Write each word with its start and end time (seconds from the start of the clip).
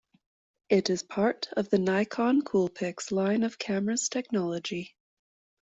It 0.67 0.89
is 0.89 1.03
part 1.03 1.49
of 1.55 1.69
the 1.69 1.77
Nikon 1.77 2.41
Coolpix 2.41 3.11
line 3.11 3.43
of 3.43 3.59
cameras 3.59 4.09
Technology. 4.09 4.95